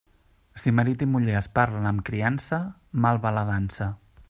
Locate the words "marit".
0.79-1.03